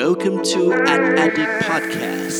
[0.00, 2.38] Welcome to an Addict Podcast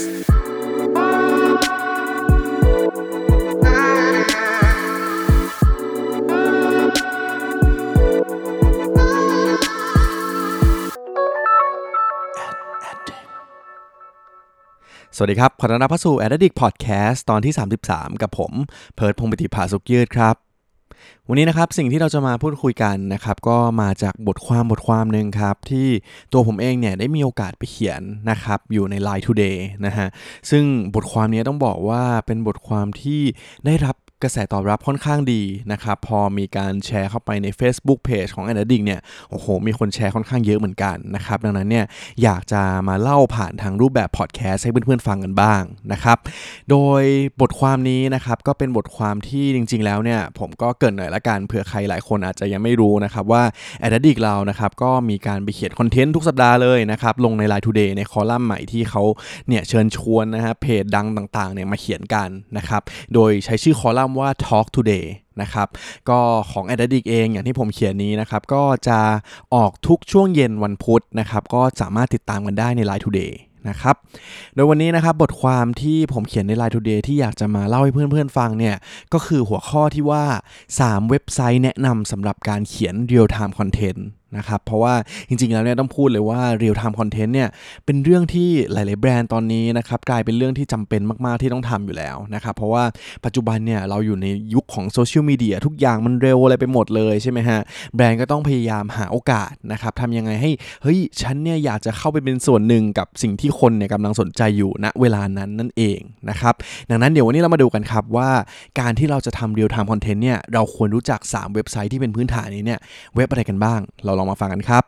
[15.16, 17.52] สวัสดีครับ ขอต้อนรับเข้าสู่ Addict Podcast ตอนที่
[17.86, 18.52] 33 กับผม
[18.94, 20.43] เพิร์ดพงศ์ปฏิภาสุกยืดครับ
[21.28, 25.88] วันนี้นะครับสิ่งที่เราจะมาพูดคุยกันนะครับก็มาจากบทความบทความหนึ่งครับที่
[26.32, 30.08] ตัวผมเองเนี่ยได้มีโอกาสไปเขียนนะครับอยู่ใน Line Today นะฮะ
[30.50, 30.64] ซึ่ง
[30.94, 33.20] บทความนี้ต้องบอกว่าเป็นบทความที่
[33.66, 35.42] ได้รับ กระแสตอบรับค่อนข้างดี
[35.72, 39.00] นะครับ พอมีการแชร์เข้าไปใน Facebook Page ของ a n a d i c เนี่ย
[39.30, 41.84] โอ้โห มีคนแชร์ค่อนข้างเยอะเหมือนกันนะครับ ดังนั้นเนี่ย
[42.22, 46.18] อยากจะมาเล่าผ่านทางรูปแบบพอดแคสต์ให้เพื่อนๆฟังกันบ้างนะครับ
[46.70, 47.02] โดย
[47.40, 53.42] บทความนี้นะครับก็เป็นบทความที่จริง ๆ แล้วเนี่ยผมก็เกรินหน่อยละกันเผื่อใครหลายคนอาจจะยังไม่รู้นะครับว่า
[53.86, 59.02] a n a d i c เรานะครับก็มีการไปเขียนคอนเทนต์ทุกสัปดาห์เลยนะครับลงใน Line Today ในคอลัมน์ใหม่ที่เขา
[59.48, 62.82] เนี่ยเชิญชวนนะฮะเพจดังต่างๆเนี่ยมาเขียนกันนะครับ
[63.14, 65.06] โดยใช้ชื่อคอลัมน์ว่า Talk Today
[65.42, 65.68] นะครับ
[66.08, 66.18] ก็
[66.52, 68.98] ของ a d d i c เองอย่างที่ผมเขียนนี้นะครับ ก็จะ
[69.54, 73.32] ออกทุกช่วงเย็นวันพุธนะครับ ก็สามารถติดตามกันได้ใน Line Today
[73.68, 73.96] นะครับ
[74.54, 78.76] โดยวันนี้นะครับบทความที่ผมเขียนใน Line Today ที่อยากจะมาเล่าให้เพื่อนๆฟังเนี่ย
[79.12, 80.24] ก็คือหัวข้อที่ว่า
[80.68, 84.00] 3 เว็บไซต์แนะนำสำหรับการเขียน Real Time Content
[84.36, 84.94] นะครับ เพราะว่า
[85.28, 87.48] จริงๆแล้วเนี่ยต้องพูดเลยว่า Real Time Content เนี่ย
[87.84, 92.84] เป็นเรื่องที่หลาย ๆ แบรนด์ตอนนี้นะครับกลายเป็นเรื่องที่จำเป็นมากๆที่ต้องทำอยู่แล้วนะครับเพราะว่า
[93.24, 97.60] ปัจจุบันเนี่ยเราอยู่ในยุคของโซเชียลมีเดียทุกอย่างมันเร็วอะไรไปหมดเลยใช่ไหมฮะ
[97.94, 100.50] แบรนด์ก็ต้องพยายามหาโอกาสนะครับทำยังไงให้
[100.82, 106.54] เฮ้ยฉันเนี่ยอยากจะเข้าไปเป็นส่วนหนึ่งกับสิ่งที่คนเนี่ยกำลังสนใจอยู่ณเวลานั้นนั่นเองนะครับ
[106.90, 108.30] ดังนั้นเดี๋ยววันนี้เรามาดูกันครับว่า
[108.80, 112.80] การที่เราจะทำ Real Time Content เนี่ยเราควรรู้จัก 3 เว็บไซต์ที่เป็นพื้นฐานนี้เนี่ย
[113.14, 114.82] เว็บอะไรกันบ้างเราลองมาฟังกันครับ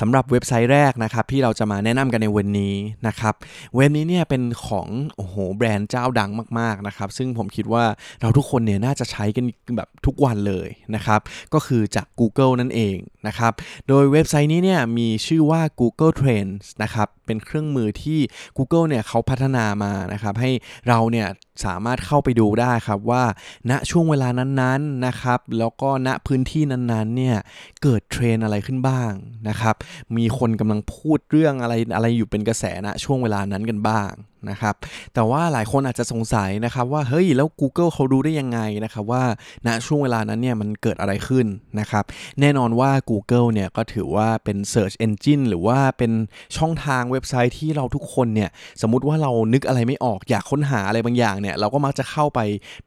[0.00, 2.74] สำหรับเว็บไซต์แรกนะครับที่เราจะมาแนะนำกันในวันนี้
[3.06, 3.34] นะครับ
[3.76, 7.84] เว็บนี้เนี่ยเป็นของโอ้โหแบรนด์เจ้าดังมากๆนะครับซึ่งผมคิดว่า
[8.20, 9.44] เราทุกคนเนี่ยน่าจะใช้กัน
[9.76, 11.20] แบบทุกวันเลยนะครับ
[11.54, 12.96] ก็คือจาก Google นั่นเอง
[13.26, 13.52] นะครับ
[13.88, 18.20] โดยเว็บไซต์นี้เนี่ยมีชื่อว่า Google Trends นะครับ เป็นเครื่องมือที่
[18.56, 20.50] Google เนี่ยเขาพัฒนามานะครับให้
[20.88, 21.28] เราเนี่ย
[21.64, 23.24] สามารถเข้าไปดูได้ครับว่า
[23.70, 27.36] ณช่วงเวลานั้นๆนะครับ แล้วก็ณพื้นที่นั้นๆเนี่ย
[27.82, 29.12] เกิดเทรนอะไรขึ้นบ้าง
[29.48, 29.74] นะครับ
[30.16, 34.10] มีคนกำลังพูดเรื่องอะไรอะไรอยู่เป็นกระแสณช่วงเวลานั้นกันบ้าง
[34.50, 34.74] นะครับ
[35.14, 39.22] แต่ว่าหลายคนอาจจะสงสัยนะครับว่าเฮ้ยแล้ว Google เขารู้ได้ยังไงนะครับว่า
[39.66, 41.46] ณช่วงเวลานั้นเนี่ยมันเกิดอะไรขึ้น
[41.80, 42.04] นะครับ
[42.40, 46.12] แน่นอนว่า Google เนี่ยก็ถือว่าเป็น Search Engine หรือว่าเป็น
[46.56, 48.50] ช่องทางเว็บไซต์ที่เราทุกคนเนี่ย
[48.82, 52.40] สมมติว่าเรานึกอะไรไม่ออกอยากค้นหาอะไรบางอย่างเนี่ยเราก็มักจะเข้าไป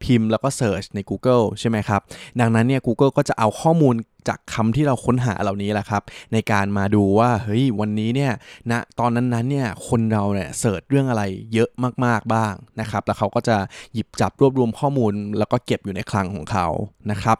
[0.04, 2.00] พิมพ์แล้วก็ Search ใน Google ใช่ไหมครับ
[2.40, 3.94] ดังนั้นเนี่ย Google ก็จะเอาข้อมูล
[4.28, 8.32] จากคำที่เราค้นหาเหล่านี้แหละครับ ในการมาดูว่าเฮ้ยวันนี้เนี่ย
[8.70, 11.22] ณนะตอนนั้นๆเนี่ยคนเราเนี่ยเสิร์ชเรื่องอะไร
[11.54, 11.70] เยอะ
[12.04, 13.56] มากๆบ้างนะครับแล้วเขาก็จะ
[13.94, 16.66] หยิบจับรวบรวมข้อมูล แล้วก็เก็บอยู่ในคลังของเขา
[17.10, 17.36] นะครับ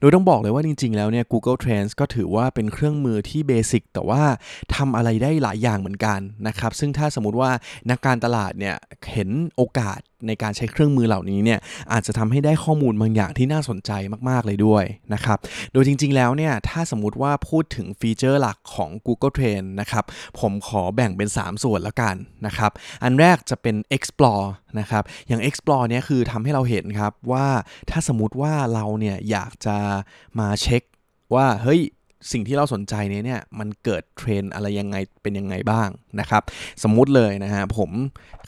[0.00, 4.22] โดยต้องบอกเลยว่าจริง ๆ แล้วเนี่ย Google Trends ก็ถือว่าเป็นเครื่องมือที่เบสิกแต่ว่า
[4.76, 7.50] ทำอะไรได้หลายอย่างเหมือนกันนะครับซึ่งถ้าสมมติว่า
[7.90, 8.76] นักการตลาดเนี่ย
[9.12, 11.58] เห็นโอกาส ในการใช้เครื่องมือเหล่านี้เนี่ย
[11.92, 13.92] อาจจะทำให้ได้ข้อมูลบางอย่างที่น่าสนใจ
[14.28, 14.84] มาก ๆ เลยด้วย
[15.14, 15.38] นะครับ
[15.72, 20.04] โดยจริง ๆ แล้วเนี่ยถ้าสมมติว่าพูดถึงฟีเจอร์หลักของ Google Trend นะครับ
[20.40, 22.14] ผมขอแบ่งเป็น 3 ส่วนแล้วกัน
[22.46, 22.70] นะครับ
[23.02, 24.46] อันแรกจะเป็น explore
[24.80, 27.46] นะครับอย่าง explore เนี่ยคือทำให้เราเห็นครับว่า
[27.90, 29.76] ถ้าสมมติว่าเราเนี่ยอยากจะ
[30.38, 30.82] มาเช็ค
[31.34, 31.80] ว่าเฮ้ย
[32.30, 35.88] สิ่งที่เราสนใจเนี่ยเนี่ยมันเกิดเทรนอะไรยังไงเป็นยังไงบ้าง
[36.20, 36.42] นะครับ
[36.82, 37.90] สมมุติเลยนะฮะผม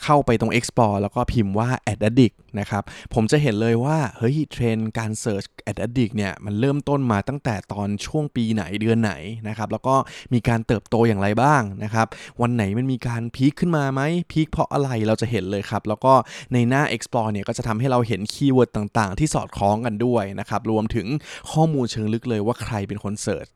[0.03, 2.83] เข้าไปตรง explore แล้วก็พิมพ์ว่า ad addict นะครับ
[3.15, 9.13] ผมจะเห็นเลยว่า เฮ้ยเทรนการ search ad addict เนี่ย มันเริ่มต้นมาตั้งแต่ตอนช่วงปีไหนเดือนไหน
[9.49, 9.95] นะครับ แล้วก็
[10.33, 12.07] มีการเติบโตอย่างไรบ้างนะครับ
[12.43, 14.01] วันไหนมันมีการ peak ขึ้นมาไหม
[14.33, 16.15] peak เพราะอะไรเราจะเห็นเลยครับ แล้วก็
[16.53, 21.07] ในหน้า explore เนี่ยก็จะทำให้เราเห็น keyword ต่างๆ ที่สอดคล้องกันด้วยนะครับ รวมถึง
[21.53, 23.49] ข้อมูลเชิงลึกเลยว่าใครเป็นคน search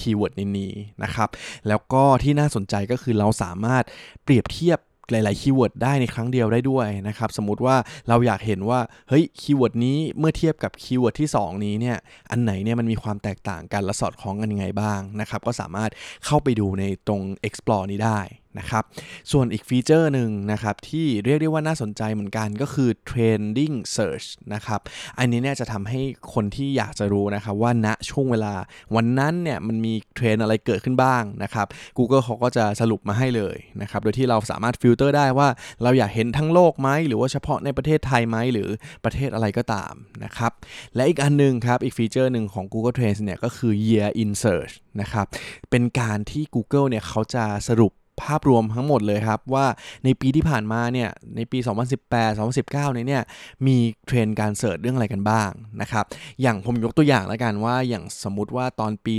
[0.00, 1.28] keyword นี้นะครับ
[1.68, 3.84] แล้วก็ที่น่าสนใจก็คือเราสามารถ
[4.24, 4.78] เปรียบเทียบ
[5.10, 7.76] หลาย ๆ keyword ได้ในครั้งเดียวได้ด้วยนะครับ สมมติว่า
[8.08, 11.96] เราอยากเห็นว่า เฮ้ย keyword นี้เมื่อเทียบกับ keyword ที่ 2 นี้เนี่ย
[12.30, 15.90] อันไหนเนี่ยมันมีความแตกต่างกันและสอดคล้องกันยังไงบ้างนะครับ ก็สามารถ
[16.26, 18.20] เข้าไปดูในตรง explore นี้ได้
[18.58, 18.84] นะครับ
[19.32, 24.80] ส่วนอีก feature หนึ่งนะครับที่เรียกได้ว่าน่าสนใจเหมือนกันก็คือ trending search นะครับ
[25.18, 26.00] อันนี้เนี่ยจะทำให้
[26.34, 28.54] คนที่อยากจะรู้นะครับว่าณช่วงเวลา
[28.94, 31.66] วันนั้นเนี่ยมันมีเทรนอะไรเกิดขึ้นบ้างนะครับ
[31.98, 35.48] Google เขาก็จะสรุปมาให้เลยนะครับ โดยที่เราสามารถฟิลเตอร์ได้ว่า
[35.82, 38.68] เราอยากเห็นทั้งโลกไหม หรือว่าเฉพาะในประเทศไทยไหม หรือ
[39.04, 39.92] ประเทศอะไรก็ตาม
[40.24, 40.52] นะครับ
[40.94, 45.26] และอีกอันหนึงครับ อีกฟีเจอร์หนึ่งของ Google Trends เนี่ยก็คือ year in search นะครับ
[45.70, 49.66] เป็นการที่ Google เนี่ยเขาจะสรุป ภาพรวมทั้งหมดเลยครับ ว่า
[50.04, 51.58] ในปีที่ผ่านมาเนี่ยในปี
[52.02, 53.22] 2018 2019เนี่ยเนี่ย
[53.66, 53.76] มี
[54.06, 56.04] เทรนการเสิร์ชเรื่องอะไรกันบ้างนะครับ
[56.42, 59.14] อย่างผมยกตัวอย่างแล้วกันว่าอย่างสมมติว่าตอนปี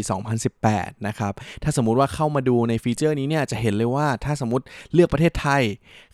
[0.52, 1.34] 2018นะครับ
[1.64, 5.64] ถ้าสมมติว่าเข้ามาดูในฟีเจอร์นี้เนี่ยจะเห็นเลยว่าถ้าสมมติเลือกประเทศไทย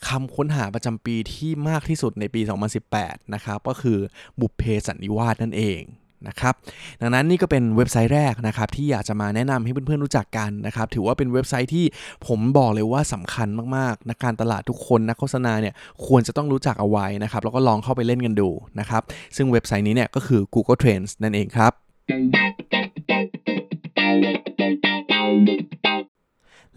[0.07, 2.41] คำค้นหาประจำปีที่มากที่สุดในปี
[2.87, 3.97] 2018นะครับก็คือ
[4.39, 5.81] บุพเพสันนิวาสนั่นเอง
[6.27, 6.53] นะครับ
[7.01, 11.85] ดังนั้นนี่ก็เป็นเว็บไซต์แรกนะครับที่อยากจะมาแนะนำให้เพื่อนๆรู้จักกันนะครับถือว่าเป็นเว็บไซต์ที่
[12.27, 15.73] ผมบอกเลยว่าสำคัญมากๆนักการตลาดทุกคนนักโฆษณาเนี่ย
[16.05, 18.49] ควรจะต้องรู้จักเอาไว้นะครับแล้วก็ลองเข้าไปเล่นกันดู
[18.79, 19.01] นะครับ
[19.35, 21.71] ซึ่งเว็บไซต์นี้เนี่ยก็คือ Google Trends นั่นเองครับ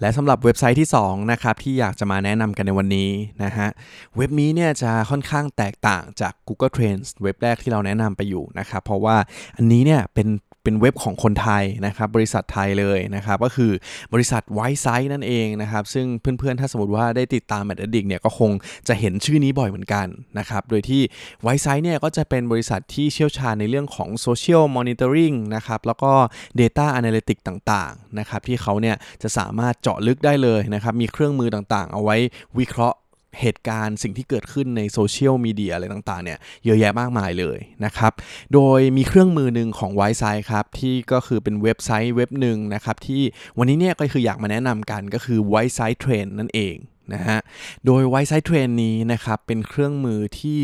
[0.00, 3.10] และสำหรับเว็บไซต์ที่2นะครับที่อยากจะมาแนะนำกันในวันนี้
[3.44, 3.69] นะฮะ
[4.16, 9.16] เว็บนี้เนี่ยจะค่อนข้างแตกต่างจาก Google Trends เว็บแรกที่เราแนะนำไปอยู่นะครับเพราะว่า
[9.56, 10.28] อันนี้เนี่ยเป็น
[10.66, 13.72] เป็นเว็บของคนไทยนะครับบริษัทไทยเลยนะครับก็คือ
[14.12, 18.50] บริษัท Wisesight นั่นเองนะครับซึ่งเพื่อนๆ ถ้าสมมติว่าได้ติดตามแมดดิกเนี่ยก็คง
[18.88, 20.06] จะเห็นชื่อนี้บ่อยเหมือนกัน
[20.38, 21.02] นะครับโดยที่
[21.42, 26.12] Wisesight เนี่ยก็จะเป็นบริษัทที่เชี่ยวชาญในเรื่องของ social monitoring นะครับแล้วก็
[26.60, 32.16] Data Analytics ต่างๆนะครับที่เขาเนี่ยจะสามารถเจาะลึกได้เลยนะครับมีเครื่องมือต่างๆ เอาไว้
[32.58, 32.98] วิเคราะห์
[33.40, 38.12] เหตุการณ์สิ่งที่เกิดขึ้นในโซเชียลมีเดียอะไรต่างๆเนี่ยเยอะแยะมากมายเลยนะครับ
[38.54, 43.22] โดยมีเครื่องมือหนึ่งของ Wisesight ครับที่ก็คือเป็นเว็บไซต์เว็บหนึ่งนะครับที่
[43.58, 46.76] วันนี้เนี่ยก็คืออยากมาแนะนำกันก็คือ Wisesight Trend นั่นเอง
[47.14, 47.38] นะฮะ
[47.86, 50.60] โดย Wisesight Trend นี้นะครับ เป็นเครื่องมือที่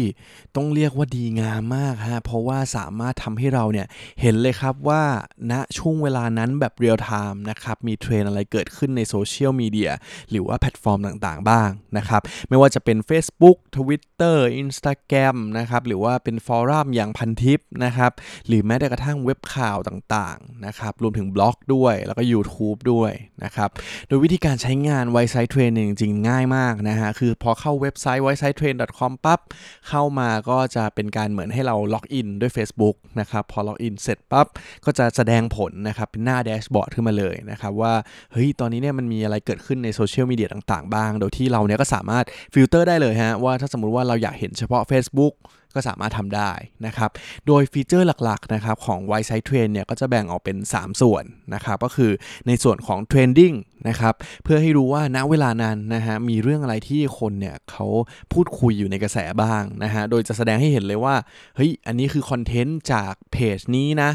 [0.57, 3.87] ต้องเรียกว่าดีงามมากฮะ เพราะว่าสามารถทำให้เราเนี่ย
[4.21, 5.03] เห็นเลยครับว่า
[5.51, 9.91] ณช่วงเวลานั้นแบบ real-time นะครับ มีเทรนอะไรเกิดขึ้นในโซเชียลมีเดีย
[10.31, 18.13] หรือว่าแพลตฟอร์มต่างๆ บ้างนะครับ ไม่ว่าจะเป็น Facebook Twitter Instagram นะครับ หรือว่าเป็น forum อย่างพันทิปนะครับ
[18.47, 23.13] หรือแม้แต่กระทั่งเว็บข่าวต่างๆนะครับรวมถึงบล็อกด้วยแล้วก็ YouTube ด้วย
[23.45, 23.69] นะครับ
[24.09, 29.41] โดยวิธีการใช้งาน w i ไซ t Trend จริงๆง่ายมากนะฮะ คือพอเข้าเว็บไซต์ Wisesight Trend com ปั๊บ
[29.89, 34.47] เข้ามาก็จะเป็นการเหมือนให้เรา login ด้วย Facebook นะครับ พอ login เสร็จปั๊บ
[34.85, 37.95] ก็จะแสดงผลนะครับ เป็นหน้า dashboard ขึ้นมาเลยนะครับ ว่า
[38.33, 42.25] เฮ้ย ตอนนี้เนี่ยมันมีอะไรเกิดขึ้นในโซเชียลมีเดียต่างๆ บ้าง โดยที่เราเนี่ยก็สามารถ
[42.55, 45.35] ฟิลเตอร์ได้เลยฮะ ว่าถ้าสมมุติว่าเราอยากเห็นเฉพาะ Facebook
[45.75, 46.51] ก็สามารถทำได้
[46.87, 47.11] นะครับ
[47.47, 51.25] โดย feature หลักๆนะครับของ w i s i t Trend เนี่ยก็จะแบ่งออกเป็น 3 ส่วน
[51.55, 52.11] นะครับ ก็คือ
[52.47, 53.57] ในส่วนของ Trending
[53.89, 54.15] นะครับ
[54.45, 57.87] เพื่อให้รู้ว่าณเวลานั้นนะฮะมีเรื่องอะไรที่คนเนี่ยเขา
[58.33, 61.15] พูดคุยอยู่ในกระแสบ้างนะฮะโดยจะแสดงให้เห็นเลยว่า
[61.57, 64.11] เฮ้ยอันนี้คือ content จากเพจนี้นะ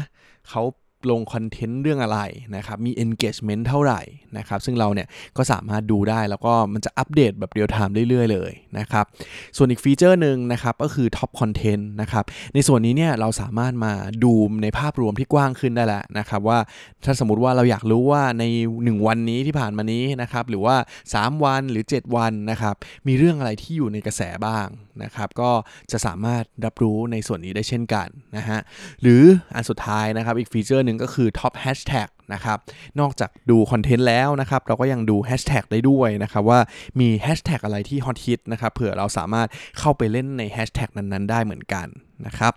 [0.48, 0.62] เขา
[1.10, 2.18] ลง content เรื่องอะไร
[2.56, 4.00] นะครับ มี engagement เท่าไหร่
[4.38, 9.04] นะครับ ซึ่งเราเนี่ยก็สามารถดูได้แล้วก็มันจะอัปเดตแบบ real-time เรื่อยๆเลยนะครับ
[9.56, 12.24] ส่วนอีก feature หนึ่งนะครับก็คือ top content นะครับ
[12.54, 13.92] ในส่วนนี้เนี่ยเราสามารถมา
[14.24, 16.58] ดูในภาพรวมที่กว้างขึ้นได้แล้วนะครับว่า
[17.04, 18.44] ถ้าสมมติว่าเราอยากรู้ว่าใน
[18.76, 20.76] 1 วันนี้ที่ผ่านมานี้นะครับหรือว่า
[21.10, 22.74] 3 วันหรือ 7 วันนะครับ
[23.08, 24.66] มีเรื่องอะไรที่อยู่ในกระแสบ้าง
[25.02, 25.50] นะครับก็
[25.92, 28.58] จะสามารถรับรู้ในส่วนนี้ได้เช่นกันนะฮะ
[29.02, 29.22] หรือ
[29.54, 32.58] อันสุดท้ายนะครับอีกฟีเจอร์หนึ่งก็คือ top hashtag นะครับ
[33.00, 36.60] นอกจากดูคอนเทนต์แล้วนะครับ เราก็ยังดูแฮชแท็กได้ด้วยนะครับ ว่า
[37.00, 39.48] มีแฮชแท็กอะไรที่ฮอตฮิตนะครับเผื่อเราสามารถ
[39.78, 41.88] เข้าไปเล่นในแฮชแท็กนั้นๆ ได้เหมือนกัน
[42.26, 42.52] นะครับ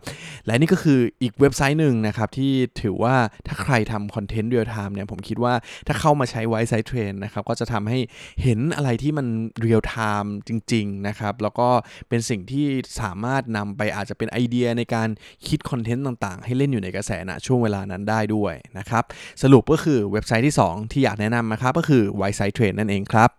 [0.46, 2.52] และนี่ก็คืออีกเว็บไซต์หนึ่งนะครับ ที่
[2.82, 3.16] ถือว่า
[3.48, 5.54] ถ้าใครทำคอนเทนต์เรียลไทม์เนี่ยผมคิดว่า
[5.88, 8.00] ถ้าเข้ามาใช้ Wisesight Trend นะครับ ก็จะทำให้
[8.44, 9.28] เห็นอะไรที่มัน
[9.62, 11.70] เรียลไทม์จริง ๆ นะครับ แล้วก็
[12.10, 12.68] เป็นสิ่งที่
[13.02, 15.10] สามารถนำไปอาจจะเป็นไอเดียในการ
[15.48, 19.04] คิดคอนเทนต์ต่างๆ ให้เล่นอยู่ในกระแสณช่วงเวลานั้นได้ด้วยนะครับ
[19.44, 23.30] สรุปก็คือเว็บไซต์ที่ 2 ที่อยากแนะนำนะครับก็คือ Wisesight Trend นั่นเองครับ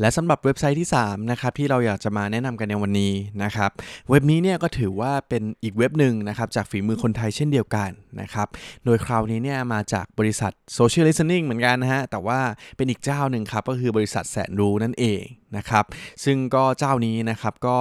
[0.00, 3.12] และสำหรับเว็บไซต์ที่ 3 นะครับที่เราอยากจะมาแนะนำกันในวันนี้
[3.42, 3.70] นะครับ
[4.10, 8.46] เว็บนี้เนี่ยก็ถือว่าเป็นอีกเว็บหนึ่งนะครับจากฝีมือคนไทยเช่นเดียวกันนะครับ
[8.84, 12.40] โดยคราวนี้เนี่ยมาจากบริษัท Social Listening เหมือนกันนะฮะแต่ว่า
[12.76, 15.22] เป็นอีกเจ้าหนึ่งครับก็คือบริษัทแสนรู้นั่นเอง
[15.56, 15.84] นะครับ
[16.24, 17.78] ซึ่งก็เจ้านี้นะครับก็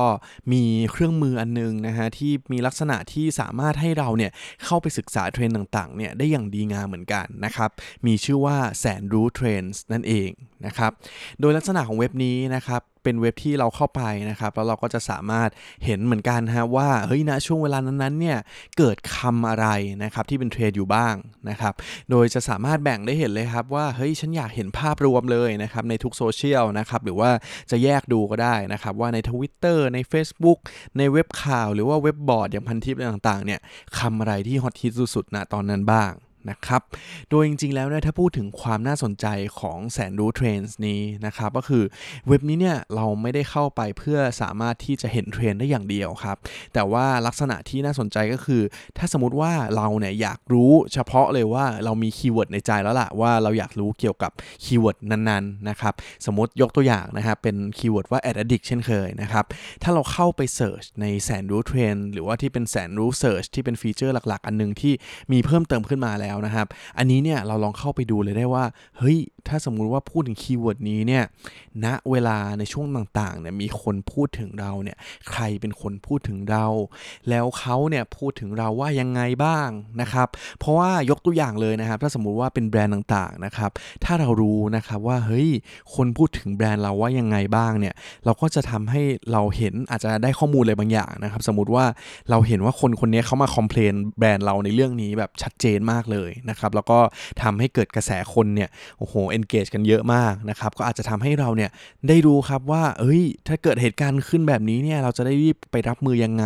[0.53, 4.31] มีเครื่องมืออันนึงนะฮะที่มีลักษณะที่สามารถให้เราเนี่ย
[4.65, 7.69] เข้าไปศึกษาเทรนต่างๆเนี่ยได้อย่างดีงามเหมือนกันนะครับ
[8.05, 10.29] มีชื่อว่าแสนรู้เทรนด์นั่นเอง
[10.65, 10.91] นะครับ
[11.39, 15.49] โดยลักษณะของเว็บนี้นะครับ เป็นเว็บที่เราเข้าไปนะครับแล้วเราก็จะสามารถ
[15.85, 18.37] เห็นเหมือนกันฮะว่าเฮ้ยณช่วงเวลานั้นๆเนี่ย
[18.77, 19.67] เกิดคำอะไร
[20.03, 21.15] นะครับที่เป็นเทรนด์อยู่บ้าง
[21.49, 21.73] นะครับ
[22.11, 27.29] โดยจะสามารถแบ่งได้เห็นเลยครับว่าเฮ้ยฉันอยากเห็นภาพรวมเลยนะครับในทุกโซเชียลนะครับหรือว่า
[27.71, 30.59] จะแยกดูก็ได้นะครับว่าใน Twitter ใน Facebook
[30.97, 33.59] ในเว็บข่าว หรือว่าเว็บบอร์ดอย่างพันทิปต่างๆเนี่ย
[33.99, 36.11] คำอะไรที่ฮอตฮิตสุดๆณตอนนั้นบ้าง
[36.49, 36.81] นะครับ
[37.29, 39.25] โดยจริงๆ แล้วเนี่ยถ้าพูดถึงความน่าสนใจ
[39.59, 41.83] ของแสนรู้เทรนด์นี้นะครับ ก็คือ
[42.27, 46.37] เว็บนี้เนี่ยเราไม่ได้เข้าไปเพื่อสามารถที่จะเห็นเทรนด์ได้อย่างเดียวครับ
[46.73, 48.61] แต่ว่าลักษณะที่น่าสนใจก็คือ
[48.97, 54.31] ถ้าสมมติว่าเราเนี่ยอยากรู้เฉพาะเลยว่าเรามีคีย์เวิร์ดในใจแล้วล่ะว่าเราอยากรู้เกี่ยวกับ
[54.63, 55.93] คีย์เวิร์ดนั้นๆนะครับ
[56.25, 59.45] สมมติยกตัวอย่างนะครับเป็นคีย์เวิร์ดว่า AD ADDICT เช่นเคยนะครับ
[59.83, 64.93] ถ้าเราเข้าไปเสิร์ชในแสนรู้เทรนด์หรือว่าที่เป็นแสนรู้เสิร์ชที่เป็นฟีเจอร์หลัก ๆ อันนึงที่
[65.31, 68.63] มีเพิ่มเติมขึ้นมาแล้วนะครับ อันนี้เนี่ยเราลองเข้าไปดูเลยได้ว่า
[68.97, 71.23] เฮ้ย ถ้าสมมุติว่าพูดถึงคีย์เวิร์ดนี้เนี่ย
[71.85, 74.97] ณเวลาในช่วงต่างๆเนี่ยมีคนพูดถึงเราเนี่ย
[75.29, 76.65] ใครเป็นคนพูดถึงเรา
[77.29, 79.69] แล้วเขาเนี่ยพูดถึงเราว่ายังไงบ้าง
[80.01, 80.27] นะครับ
[80.59, 83.71] เพราะว่ายกตัวอย่างเลยนะครับ ถ้าสมมุติว่าเป็นแบรนด์ต่างๆนะครับ
[84.03, 85.49] ถ้าเรารู้นะครับว่าเฮ้ย
[85.95, 87.93] คนพูดถึงแบรนด์เราว่ายังไงบ้างเนี่ย
[88.25, 91.85] เราก็จะทำให้เราเห็นอาจจะได้ข้อมูลอะไรบางอย่างนะครับ สมมติว่า
[92.29, 96.99] เราเห็นว่าคนคนนี้เขามาคอมเพลนแบรนด์เราในเรื่องนี้แบบชัดเจนมากเลยนะครับแล้วก็
[97.41, 101.71] ทำให้เกิดกระแสคนเนี่ยโอ้โห engage กันเยอะมากนะครับก็อาจจะทำให้เราเนี่ย
[102.07, 106.45] ได้รู้ครับว่าเอ้ย ถ้าเกิดเหตุการณ์ขึ้นแบบนี้เนี่ยเราจะได้รีบไปรับมือยังไง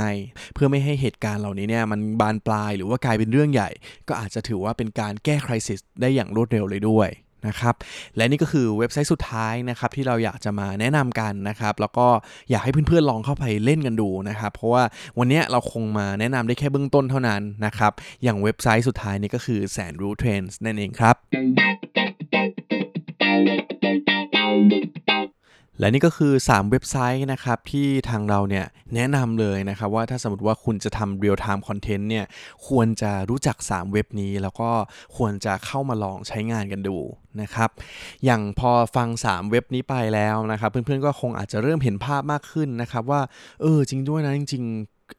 [0.53, 3.69] เพื่อไม่ให้เหตุการณ์เหล่านี้เนี่ยมันบานปลายหรือว่ากลายเป็นเรื่องใหญ่
[4.07, 7.09] ก็อาจจะถือว่าเป็นการแก้คริสิสได้อย่างรวดเร็วเลยด้วย
[7.47, 7.75] นะครับ
[8.15, 12.07] และนี่ก็คือเว็บไซต์สุดท้ายนะครับที่เราอยากจะมาแนะนำกันนะครับ แล้วก็
[12.49, 14.83] อยากให้เพื่อนๆลองเข้าไปเล่นกันดูนะครับ เพราะว่า
[15.19, 17.91] วันนี้เราคงมาแนะนำได้แค่เบื้องต้นเท่านั้นนะครับ
[18.23, 21.15] อย่างเว็บไซต์สุดท้ายนี้ก็คือแสนรู้เทรนด์นั่นเองครับ
[25.79, 28.65] และนี่ก็คือ 3 เว็บไซต์นะครับที่ทางเราเนี่ย
[28.95, 32.25] แนะนำเลยนะครับว่าถ้าสมมติว่าคุณจะทำ real time content เนี่ย
[32.67, 34.69] ควรจะรู้จัก 3 เว็บนี้ แล้วก็
[35.17, 36.97] ควรจะเข้ามาลองใช้งานกันดู
[37.41, 37.69] นะครับ
[38.25, 43.21] อย่างพอฟัง 3 เว็บนี้ไปแล้วนะครับเพื่อนๆก็คงอาจจะเริ่มเห็นภาพมากขึ้นนะครับว่า
[43.61, 44.65] เออจริงด้วยนะจริง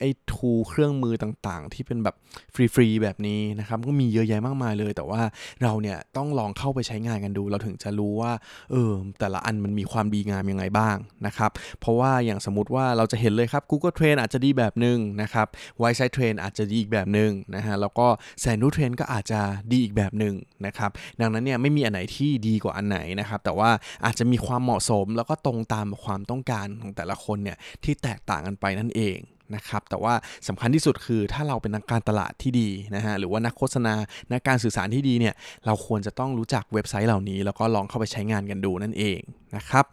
[0.01, 2.17] ไอ้ทูเครื่องมือต่างๆ ที่เป็นแบบ
[2.55, 5.21] ฟรีๆแบบนี้นะครับก็มีเยอะแยะมากมายเลย แต่ว่า
[5.63, 8.33] เราเนี่ยต้องลองเข้าไปใช้งานกันดู เราถึงจะรู้ว่า
[8.71, 11.51] เออแต่ละอันมันมีความดีงามยังไงบ้างนะครับ
[11.81, 15.47] เพราะว่าอย่างสมมติว่าเราจะเห็นเลยครับ Google Trend อาจจะดีแบบหนึ่งนะครับ
[15.83, 18.07] w i s i t e Trend อาจจะดีอีกแบบหนึ่งนะฮะแล้วก็
[18.41, 19.41] แซนดูเทรนก็อาจจะ
[19.71, 20.35] ดีอีกแบบหนึ่ง
[20.67, 20.91] นะครับ
[21.21, 23.71] ดังนั้นเนี่ยไม่มีอันไหนที่ดีกว่าอันไหนนะครับแต่ว่า
[24.05, 29.19] อาจจะมีความเหมาะสมแล้วก็ตรงตามความต้องการของแต่ละคนเนี่ยที่แตกต่างกันไปนั่นเอง
[29.55, 30.15] นะครับแต่ว่า
[30.49, 33.95] สำคัญที่สุดคือถ้าเราเป็นนักการตลาดที่ดีนะฮะหรือว่านักโฆษณา
[34.33, 35.35] นักการสื่อสารที่ดีเนี่ย
[35.67, 39.21] เราควรจะต้องรู้จักเว็บไซต์เหล่านี้ แล้วก็ลองเข้าไปใช้งานกันดูนั่นเอง
[39.57, 39.85] นะครับ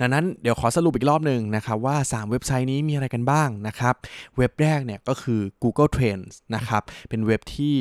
[0.00, 3.94] ดังนั้นเดี๋ยวขอสรุปอีกรอบหนึ่งนะครับว่า 3 เว็บไซต์นี้มีอะไรกันบ้างนะครับ
[4.36, 7.74] เว็บแรกเนี่ยก็คือ Google Trends นะครับเป็นเว็บที่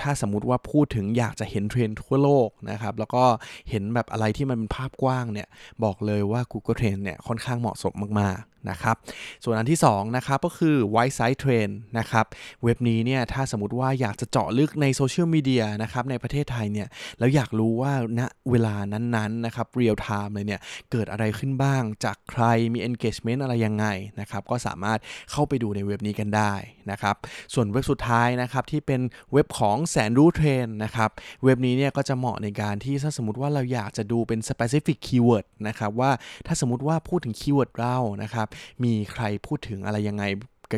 [0.00, 3.24] ถ้าสมมติว่าพูดถึงอยากจะเห็นเทรนด์ทั่วโลกนะครับ แล้วก็
[3.70, 5.48] เห็นแบบอะไรที่มันเป็นภาพกว้างเนี่ย
[5.84, 8.96] บอกเลยว่า Google Trend เนี่ยค่อนข้างเหมาะสมมากๆนะครับ
[9.44, 12.24] ส่วนอันที่2นะครับก็คือ Wisesight Trend นะครับ
[12.62, 16.88] เว็บนี้เนี่ยถ้าสมมติว่าอยากจะเจาะลึกในโซเชียลมีเดียนะครับในประเทศไทยเนี่ย
[17.18, 20.60] แล้วอยากรู้ว่าณเวลานั้นๆนะครับเรียลไทม์เลยเนี่ย
[20.90, 23.86] เกิดอะไรขึ้นบ้างจากใครมี engagement อะไรยังไง
[24.20, 24.98] นะครับก็สามารถ
[25.30, 26.52] เข้าไปดูในเว็บนี้กันได้
[26.90, 27.16] นะครับ
[27.54, 29.00] ส่วนเว็บสุดท้ายนะครับที่เป็น
[29.32, 31.10] เว็บของแสนรู้เทรนด์นะครับ
[31.44, 36.10] เว็บนี้เนี่ยก็จะเหมาะในการที่ถ้าสมมติว่าเราอยากจะดูเป็น specific keyword นะครับว่า
[36.46, 38.46] ถ้าสมมติว่าพูดถึงคีย์เวิร์ดเรานะครับ
[38.84, 40.24] มีใครพูดถึงอะไรยังไง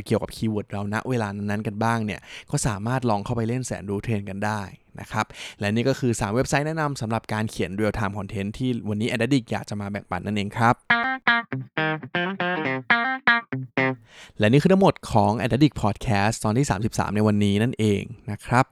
[0.07, 4.61] เกี่ยวกับคีย์เวิร์ดเราณเวลานั้นกันบ้างเนี่ยก็สามารถลองเข้าไปเล่นแสนรู้เทรนด์กันได้
[5.01, 5.27] นะครับ
[5.61, 10.75] และนี่ก็คือ 3 เว็บไซต์แนะนำสำหรับการเขียน real time content ที่วันนี้ a d d i c อยากจะมาแบ่งปันนั่นเองครับ
[14.39, 18.65] และนี่คือทั้งหมดของ a d d i c t Podcast ตอนที่ 33 ในวันนี้นั่นเองนะครับ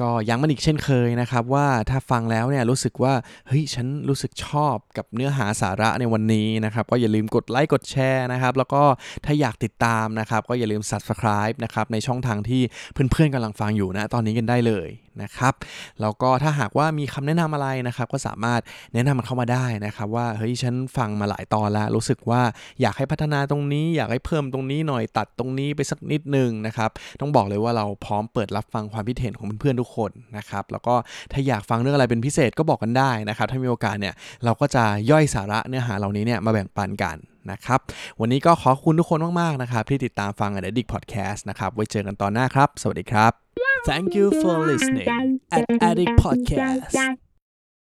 [0.00, 3.14] ก็ยังมันอีกเช่นเคยนะครับว่าถ้าฟังแล้วเนี่ยรู้สึกว่า
[3.48, 8.82] เฮ้ยฉันรู้สึกชอบกับเนื้อหาสาระในวันนี้นะครับก็อย่าลืมกดไลค์กดแชร์นะครับแล้วก็
[9.24, 14.88] ถ้าอยากติดตามนะครับก็อย่าลืม subscribe นะครับในช่องทางที่เพื่อนๆกำลังฟังอยู่นะตอนนี้กันได้เลย
[15.22, 15.54] นะครับ
[16.00, 18.60] แล้วก็ถ้าหากว่ามีคำแนะนำอะไรนะครับ ก็สามารถ
[18.94, 22.42] แนะนำมันเข้ามาได้นะครับ ว่าเฮ้ยฉันฟังมาหลายตอนแล้ว รู้สึกว่า
[22.80, 26.90] อยากให้พัฒนาตรงนี้ อยากให้เพิ่มตรงนี้หน่อยตัดตรงนี้ไปสักนิดนึงนะครับ
[27.20, 30.94] ต้องบอกเลยว่าเราพร้อมเปิดรับฟังความคิดเห็นของเพื่อนๆทุกคนนะครับแล้วก็
[31.32, 34.14] ถ้าอยากฟังเรื่องอะไรเป็นพิเศษก็บอกกันได้นะครับ ถ้ามีโอกาสเนี่ย
[34.44, 37.16] เราก็จะย่อยสาระเนื้อหาเหล่านี้เนี่ยมาแบ่งปันกัน
[37.50, 37.80] นะครับ
[38.20, 43.41] วันนี้ก็ขอบคุณทุกคนมาก ๆ นะครับ ที่ติดตามฟัง Addict Podcast นะครับ ไว้เจอกันตอนหน้าครับ สวัสดีครับ
[43.84, 47.18] Thank you for listening at Addict Podcast